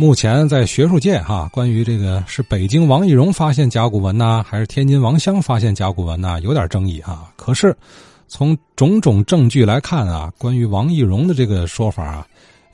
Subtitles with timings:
[0.00, 7.32] 目前在学术界哈，关于这个是北京王懿荣发现甲骨文呐，还是天津王襄发现甲骨文呐，有点争议啊。
[7.34, 7.76] 可是
[8.28, 12.26] 从种种证据来看啊，关于王懿荣的这个说法啊，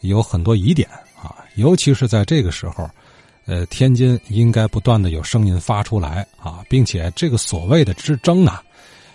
[0.03, 0.87] 有很多疑点
[1.19, 1.35] 啊。
[1.55, 2.87] 尤其是在这个时候，
[3.47, 8.63] 呃，天津应该不断的有声音发出来啊，并且这个所谓的之争啊，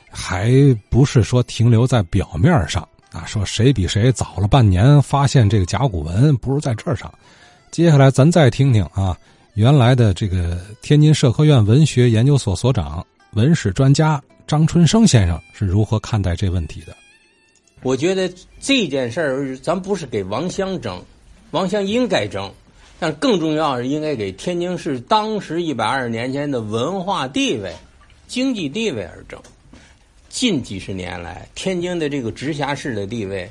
[0.09, 0.51] 还
[0.89, 2.81] 不是说停留在表面上
[3.11, 7.13] 啊，说谁比谁早了半年发现这个甲骨文，不是在这上。
[7.71, 9.15] 接下来，咱再听听啊，
[9.53, 16.95] 原来的这个天津社科院文学研究所所长、文史专家张春生先生是如何看待这问题的？
[17.83, 18.29] 我觉得
[18.59, 20.99] 这件事儿，咱不是给王湘争，
[21.51, 22.51] 王湘应该争，
[22.99, 27.73] 但更重要是应该给天津市当时一百二十年前的文化地位、
[28.27, 29.39] 经济地位而争。
[30.27, 33.49] 近几十年来，天津的这个直辖市的地位，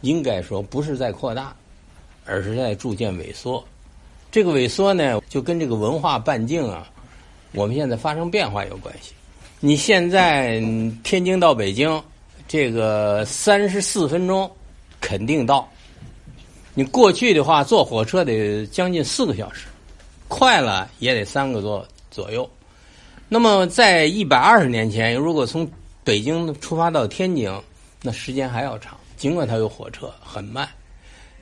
[0.00, 1.54] 应该说不是在扩大。
[2.30, 3.62] 而是在逐渐萎缩，
[4.30, 6.88] 这个萎缩呢，就跟这个文化半径啊，
[7.52, 9.12] 我们现在发生变化有关系。
[9.58, 10.60] 你现在
[11.02, 12.02] 天津到北京，
[12.46, 14.50] 这个三十四分钟
[15.00, 15.68] 肯定到。
[16.72, 19.66] 你过去的话，坐火车得将近四个小时，
[20.28, 22.48] 快了也得三个多左右。
[23.28, 25.68] 那么在一百二十年前，如果从
[26.04, 27.52] 北京出发到天津，
[28.02, 30.68] 那时间还要长，尽管它有火车，很慢。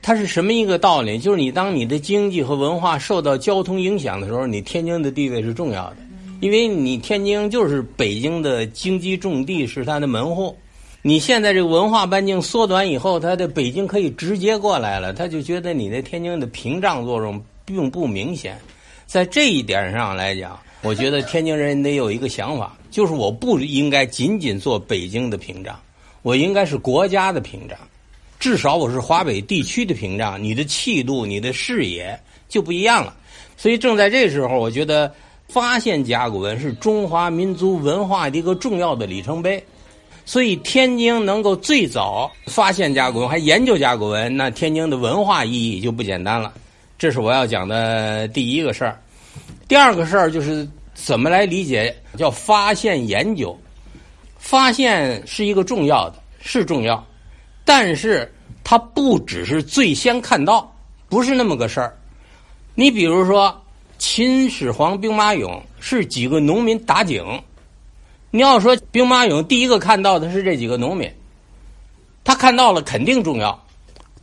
[0.00, 1.18] 它是什么一个道理？
[1.18, 5.96] 就是你当你的经济和文化受到交通影响的时候，你天津的地位是重要的，
[6.40, 10.56] 因为你天津就是北京的经济重地，是它的门户。
[11.02, 18.58] 你现在这个文化半径缩短以后，它的北京可以直接过来了，他就觉得你的天津的屏障作用并不明显。
[19.06, 25.78] 在这一点上来讲，我觉得天津人得有一个想法，就是我不应该仅仅做北京的屏障，
[26.22, 27.78] 我应该是国家的屏障。
[28.38, 33.14] 至少我是华北地区的屏障，你的气度、你的视野就不一样了。
[33.56, 35.12] 所以正在这时候，我觉得
[35.48, 39.62] 发现甲骨文是中华民族文化的一个重要的里程碑。
[40.24, 46.52] 所以天津能够最早发现甲骨文，还研究甲骨文，那天津的文化意义就不简单了。
[46.98, 49.00] 这是我要讲的第一个事儿。
[49.66, 53.58] 第二个事儿就是怎么来理解叫发现研究。
[54.36, 57.04] 发现是一个重要的，是重要。
[57.68, 58.32] 但是
[58.64, 60.74] 他不只是最先看到，
[61.06, 61.94] 不是那么个事儿。
[62.74, 63.54] 你比如说，
[63.98, 67.22] 秦始皇兵马俑是几个农民打井。
[68.30, 71.12] 你要说兵马俑第一个看到的是这几个农民，
[72.24, 73.62] 他看到了肯定重要。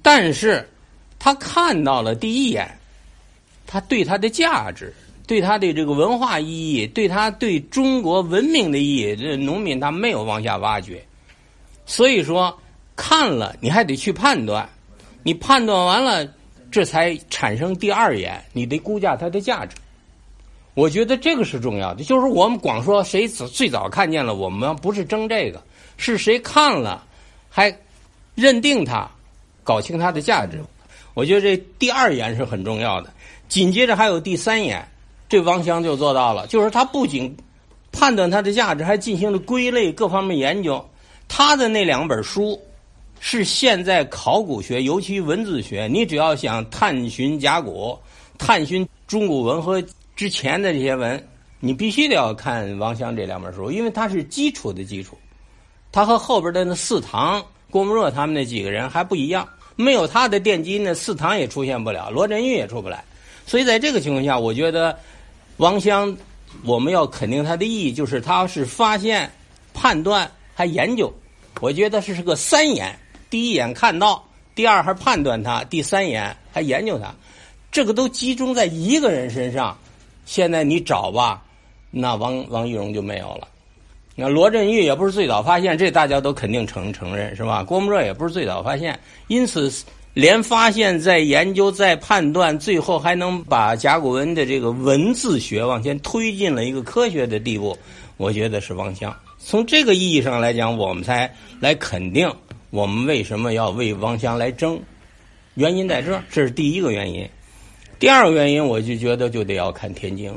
[0.01, 0.67] 但是
[1.19, 2.67] 他看到了第一眼，
[3.67, 4.91] 他对他的价值、
[5.27, 10.99] 对他的这个文化意义、对他对中国文明的意义，这农民他没有往下挖掘。
[11.85, 12.51] 所以说。
[12.95, 14.67] 看了，你还得去判断，
[15.21, 16.25] 你判断完了，
[16.71, 19.75] 这才产生第二眼，你得估价它的价值。
[20.73, 25.61] 我觉得这个是重要的，就是我们光说谁最早看见了，我们不是争这个，
[25.97, 27.03] 是谁看了，
[27.49, 27.77] 还
[28.33, 29.09] 认定它，
[29.63, 30.61] 搞清它的价值。
[31.13, 33.11] 我觉得这第二眼是很重要的。
[33.47, 34.85] 紧接着还有第三眼，
[35.27, 37.35] 这王祥就做到了，就是他不仅
[37.91, 40.85] 判断它的价值，还进行了归类各方面研究。
[41.27, 42.57] 他的那两本书。
[43.27, 47.97] 是现在考古学，尤其文字学，你只要想探寻甲骨、
[48.37, 49.83] 探寻中古文和
[50.15, 51.27] 之前的这些文，
[51.59, 55.17] 你必须得要看王襄这两本书，因为它是基础的基础。
[55.91, 63.03] 他和后边的那四堂郭沫若他们那几个人还不一样，没有他的奠基，那四堂也出现不了，罗振玉也出不来。
[63.47, 64.95] 所以在这个情况下，我觉得
[65.57, 66.15] 王襄
[66.63, 69.27] 我们要肯定他的意义，就是他是发现、
[69.73, 71.11] 判断还研究。
[71.59, 72.95] 我觉得这是个三眼。
[73.35, 74.23] 第一眼看到，
[74.55, 77.13] 第二还判断他，第三眼还研究他，
[77.69, 79.77] 这个都集中在一个人身上。
[80.25, 81.43] 现在你找吧，
[81.91, 83.45] 那王王玉荣就没有了。
[84.15, 87.61] 那罗振玉也不是最早发现，这大家都肯定承承认是吧？
[87.61, 88.97] 郭沫若也不是最早发现，
[89.27, 89.69] 因此
[90.13, 97.77] 连发现、再研究、再判断，最后还能把甲骨文的这个文字学往前推进了一个科学的地步，
[98.15, 99.13] 我觉得是王襄。
[99.37, 101.29] 从这个意义上来讲，我们才
[101.59, 102.33] 来肯定。
[102.75, 104.77] 我们为什么要为王祥来争？
[105.53, 107.25] 原因在这，这是第一个原因。
[107.99, 110.29] 第二个原因，我就觉得就得要看天津。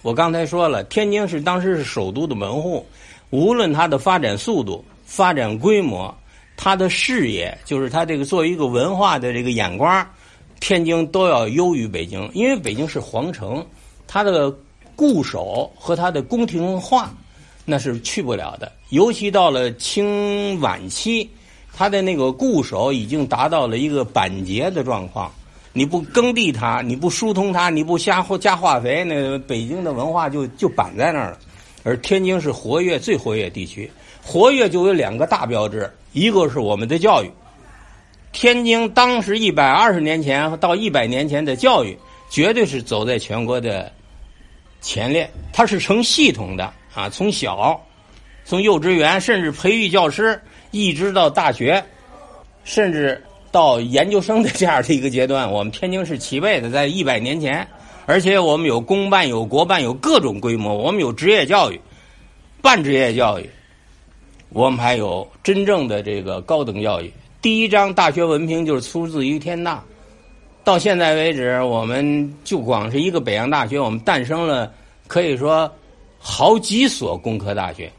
[0.00, 2.86] 我刚才说了，天津是当时是首都的门户，
[3.30, 6.16] 无论它的发展速度、发展规模、
[6.56, 10.08] 它的视野，就是它这个作为一个文化的这个眼光，
[10.60, 12.30] 天津都要优于北京。
[12.32, 13.66] 因为北京是皇城，
[14.06, 14.54] 它的
[14.94, 17.12] 固守和它的宫廷化
[17.64, 18.70] 那是去不了的。
[18.90, 21.28] 尤其到了清晚期。
[21.82, 25.28] 他的那个固守已经达到了一个板结的状况，
[25.72, 31.38] 你不耕地它，你不疏通它，你不加加化肥，那北京的文化就就板在那儿了。
[31.82, 33.90] 而天津是活跃最活跃地区，
[34.22, 37.28] 活跃就有两个大标志，一个是我们的教育。
[38.30, 41.98] 天津当时一百二十年前到一百年前的教育，
[42.30, 43.90] 绝对是走在全国的
[44.80, 47.84] 前列，它是成系统的啊，从小。
[48.44, 50.40] 从幼稚园，甚至培育教师，
[50.72, 51.82] 一直到大学，
[52.64, 53.22] 甚至
[53.52, 57.64] 到研究生的这样的一个阶段，我们天津是齐备的，在一百年前，
[58.06, 61.80] 而且我们有公办、有国办、有各种规模，我们有职业教育、
[62.60, 63.48] 半职业教育，
[64.48, 67.12] 我们还有真正的这个高等教育。
[67.42, 69.84] 第一张大学文凭就是出自于天大，
[70.64, 74.72] 到现在为止，我们就光是一个北洋大学，我们诞生了
[75.06, 75.70] 可以说
[76.18, 77.92] 好几所工科大学。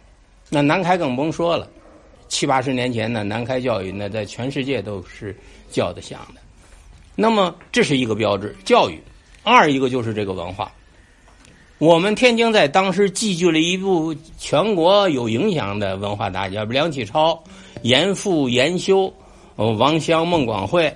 [0.49, 1.67] 那南开更甭说了，
[2.33, 5.37] 七八十年前呢，南开教育那在全世界都是
[5.69, 6.41] 叫得响的。
[7.15, 8.95] 那么这是一个标志，教育；
[9.43, 10.71] 二一个就是这个文化。
[11.77, 17.41] 我们天津在当时集聚了一部全国有影响的文化大家，梁启超、
[17.83, 19.13] 严复、严修、
[19.55, 20.91] 王湘、孟广会，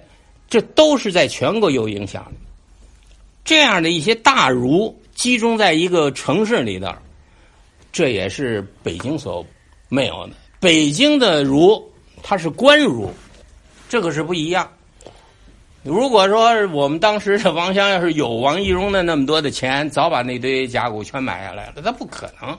[0.49, 2.31] 这都是在全国有影响的。
[3.45, 6.91] 这样的一些大儒集中在一个城市里头。
[7.91, 9.45] 这也是北京所
[9.87, 10.33] 没有的。
[10.59, 11.91] 北京的儒，
[12.23, 13.11] 他是官儒，
[13.87, 14.67] 这个是不一样。
[15.83, 22.57] 如果说我们当时的王湘要是有王懿荣的那么多的钱，早把那堆甲骨全买下来了，那不可能。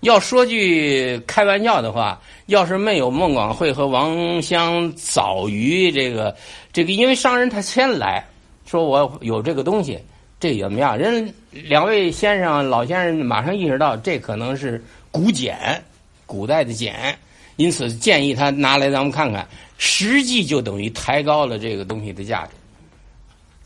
[0.00, 6.34] 要说句开玩笑的话，要是没有孟广会和王湘早于这个
[6.72, 8.24] 这个，因为商人他先来
[8.64, 9.98] 说我有这个东西。
[10.40, 10.96] 这怎么样？
[10.96, 14.80] 人两位先生老先生马上意识到这可能是
[15.10, 15.82] 古简，
[16.28, 17.18] 古代的简，
[17.56, 19.44] 因此建议他拿来咱们看看，
[19.78, 22.50] 实际就等于抬高了这个东西的价值。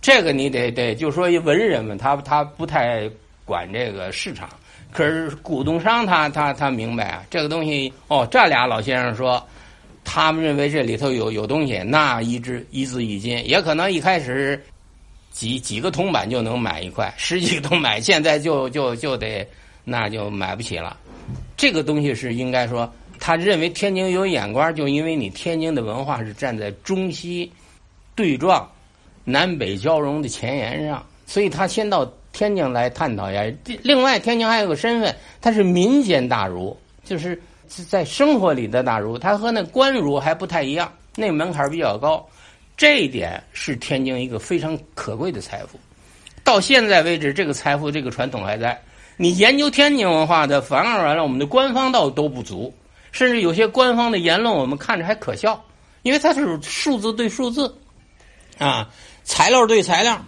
[0.00, 3.10] 这个你得得就说一文人们他他不太
[3.44, 4.48] 管这个市场，
[4.92, 9.44] 可是古董商他他他明白啊，这个东西哦，这俩老先生说，
[10.04, 14.58] 他们认为这里头有有东西，那一只一字一金，也可能一开始。
[15.32, 19.48] 几几个铜板就能买一块，十几个铜板现在就就就得
[19.82, 20.94] 那就买不起了。
[21.62, 27.48] 这个东西是应该说，他认为天津有眼光，就因为你天津的文化是站在中西
[28.16, 28.68] 对撞、
[29.22, 33.44] 南北交融的前沿上，所以他先到天津来探讨一下。
[33.84, 42.28] 另外，天津还有个身份，他是民间大儒，就是在生活里的大儒，他和那官儒还不太一样，那门槛比较高。
[42.76, 45.78] 这一点是天津一个非常可贵的财富，
[46.42, 48.76] 到现在为止，这个财富这个传统还在。
[49.16, 52.72] 你研究天津文化的，反而完了，我们的官方倒都不足，
[53.12, 55.62] 甚至有些官方的言论，我们看着还可笑，
[56.02, 57.74] 因为它是数字对数字，
[58.58, 58.88] 啊，
[59.24, 60.20] 材料对材料，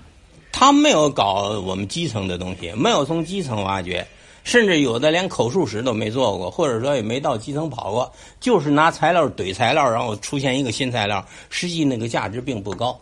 [0.52, 4.06] 他没有搞我们基层的东西，没有从基层挖掘。
[4.44, 13.00] 甚至有的连口述史都没做过，或者说也没到基层跑过，就是拿材料怼材料，然后出现一个新材料，实际那个价值并不高。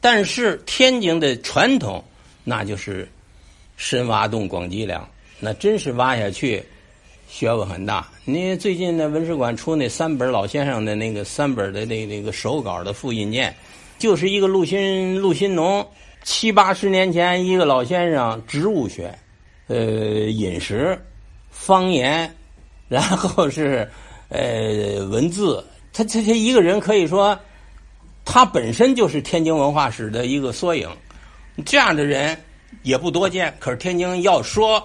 [0.00, 2.02] 但是天津的传统，
[2.44, 3.06] 那就是
[3.76, 5.08] 深挖洞、广积粮，
[5.40, 6.62] 那真是挖下去，
[7.28, 8.08] 学问很大。
[8.24, 13.54] 你最近那文史馆出那三本老先生的那个三本的那那个手稿的复印件，
[13.98, 15.86] 就是一个陆新陆新农
[16.22, 19.16] 七八十年前一个老先生植物学。
[19.66, 19.76] 呃，
[20.28, 21.02] 饮食、
[21.50, 22.30] 方言，
[22.86, 23.90] 然后是
[24.28, 27.38] 呃文字，他他他一个人可以说，
[28.26, 30.86] 他本身就是天津文化史的一个缩影。
[31.64, 32.38] 这样的人
[32.82, 34.82] 也不多见，可是天津要说，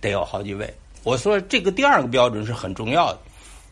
[0.00, 0.72] 得有好几位。
[1.02, 3.18] 我说这个第二个标准是很重要的，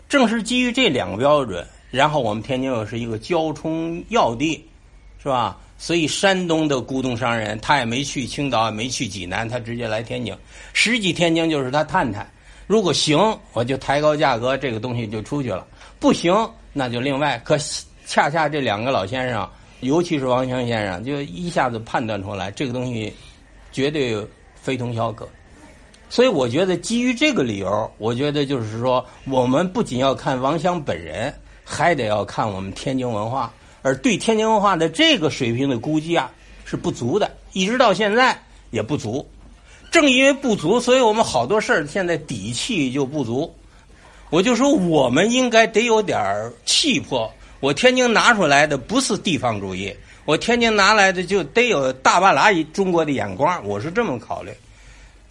[0.09, 4.65] 正是基于这两个标准，然后我们天津又是一个交通要地，
[5.23, 5.59] 是吧？
[5.79, 10.37] 所以，山东的古董商人他也没去青岛，也没去济南，他直接来天津。
[10.75, 12.31] 实际天津就是他探探，
[12.67, 13.19] 如果行，
[13.55, 15.67] 我就抬高价格，这个东西就出去了；
[15.99, 16.35] 不行，
[16.75, 17.41] 那就另外。
[17.47, 17.57] 可
[18.07, 23.13] 恰恰这两个老先生，尤其是王强先生，就一下子判断出来，这个东西
[23.73, 24.17] 绝对
[24.55, 25.29] 非同小可。
[26.09, 31.33] 所以，我觉得基于这个理由，我觉得就是说，我们不仅要看王湘本人，
[31.65, 33.53] 还得要看我们天津文化。
[33.83, 36.31] 而对天津文化的这个水平的估计啊，
[36.65, 38.39] 是不足的，一直到现在
[38.71, 39.27] 也不足。
[39.91, 43.55] 正因为不足，所以我们好多事儿现在底气就不足。
[44.31, 46.19] 我就说，我们应该得有点
[46.67, 47.33] 气魄。
[47.61, 53.65] 我天津拿出来的不是地方主义，我天津拿来的就得有大半拉中国的眼光。
[53.67, 54.51] 我是这么考虑，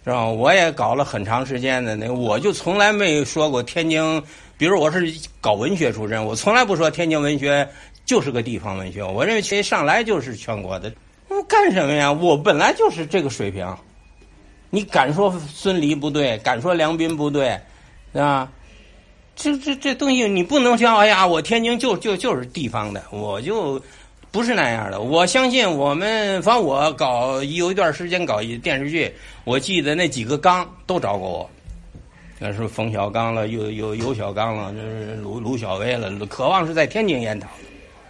[0.04, 0.24] 是吧？
[0.24, 4.22] 我也搞了很长时间的那，我就从来没说过天津。
[4.56, 7.68] 比如我是搞文学出身，我从来不说天津文学。
[8.06, 9.04] 就是个地方文学。
[9.04, 10.92] 我认为其上来就是全国的，
[11.28, 12.10] 我干什么呀？
[12.10, 13.64] 我本来就是这个水平。
[14.68, 17.50] 你敢说孙犁不对，敢说梁斌不对，
[18.12, 18.50] 是吧？
[19.42, 23.80] 这这这东西你不能说，哎呀，我天津就就就是地方的，我就
[24.30, 25.00] 不是那样的。
[25.00, 29.10] 我相信我们，反正我搞有一段时间搞电视剧，
[29.44, 31.50] 我记得那几个刚都找过我，
[32.38, 37.48] 那是冯小刚了，有有有小刚了，就是卢卢小薇了，渴望是在天津研讨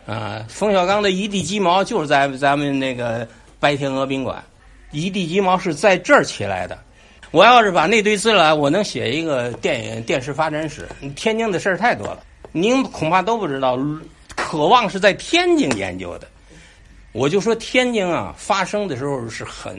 [0.06, 0.44] 啊。
[0.48, 3.26] 冯小刚的一地鸡毛就是在咱们那个
[3.60, 4.42] 白天鹅宾馆。
[4.90, 6.76] 一地鸡毛是在这儿起来的。
[7.30, 10.88] 我要是把那堆资料，我能写一个电影电视发展史。
[11.14, 13.78] 天津的事儿太多了，您恐怕都不知道。
[14.34, 16.26] 渴望是在天津研究的，
[17.12, 19.78] 我就说天津啊，发生的时候是很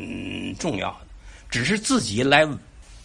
[0.58, 1.08] 重要的，
[1.50, 2.48] 只是自己来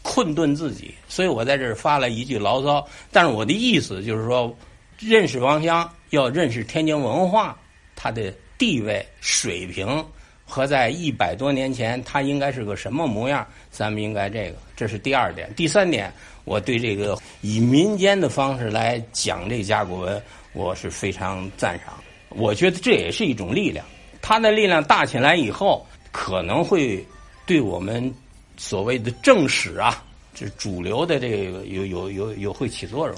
[0.02, 0.94] 困顿自己。
[1.08, 4.54] 所以我在这儿发了一句牢骚，但是我的意思就是说，
[5.00, 7.58] 认识王湘，要认识天津文化，
[7.96, 10.04] 它的地位水平。
[10.48, 13.46] 和在一百多年前，他应该是个什么模样？
[13.70, 15.52] 咱们应该这个，这是第二点。
[15.54, 16.10] 第三点，
[16.44, 20.22] 我对这个以民间的方式来讲这甲骨文，
[20.52, 21.92] 我是非常赞赏。
[22.28, 23.84] 我觉得这也是一种力量，
[24.22, 27.04] 它的力量大起来以后，可能会
[27.44, 28.14] 对我们
[28.56, 33.16] 所谓的正史啊，这主流的这个有有有有会起作用。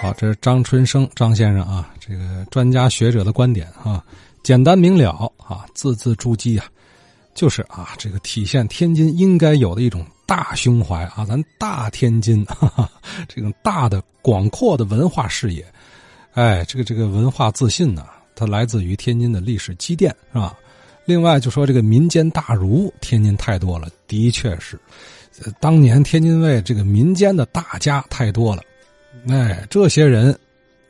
[0.00, 4.04] 好，这是张春生张先生啊，这个专家学者的观点啊，
[4.44, 6.66] 简单明了啊，字字珠玑啊，
[7.34, 12.88] 就是啊，这个体现天津应该有的一种大胸怀啊，咱大天津，哈哈，
[13.26, 15.66] 这种大的广阔的文化视野，
[16.34, 20.56] 哎，这个这个文化自信呢，它来自于天津的历史积淀，是吧？
[21.06, 24.78] 另外就说这个民间大儒，天津太多了，的确是，
[25.58, 28.62] 当年天津卫这个民间的大家太多了。
[29.28, 30.36] 哎，这些人，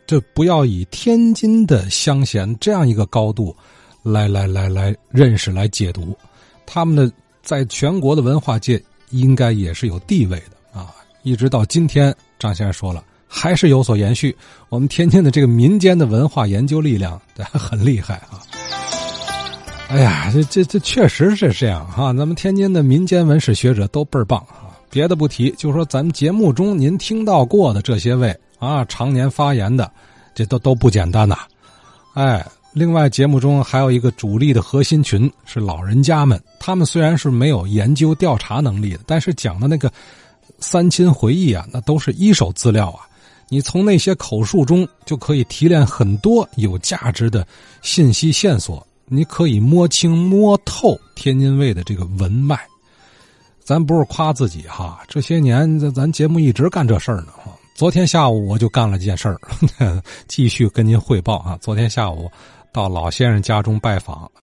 [0.07, 3.57] 就不要以天津的乡贤这样一个高度，
[4.03, 6.17] 来来来来认识、来解读，
[6.67, 7.11] 他们的
[7.43, 10.95] 在全国的文化界应该也是有地位的啊！
[11.23, 14.37] 一直到今天，张先生说了，还是有所延续。
[14.69, 17.21] 我们天津的这个民间的文化研究力量，
[17.53, 18.43] 很厉害啊！
[19.89, 22.13] 哎呀，这这这确实是这样哈！
[22.13, 24.68] 咱们天津的民间文史学者都倍儿棒啊！
[24.91, 29.91] 别的不提，就说咱们节目中您听到过的这些位啊，常年发言的，
[30.35, 31.39] 这都都不简单呐。
[32.15, 39.93] 哎，另外节目中还有一个主力的核心群是老人家们，他们虽然是没有研究调查能力的，但是讲的那个
[40.59, 43.07] 三亲回忆啊，那都是一手资料啊。
[43.49, 47.47] 你从那些口述中就可以提炼很多有价值的
[47.81, 52.61] 信息线索，你可以摸清摸透天津卫的这个文脉。
[53.69, 57.53] 咱不是夸自己哈，这些年咱咱节目一直干这事儿呢哈。
[57.75, 59.39] 昨天下午我就干了件事儿，
[60.27, 61.59] 继续跟您汇报啊。
[61.61, 62.31] 昨天下午
[62.73, 64.31] 到老先生家中拜访，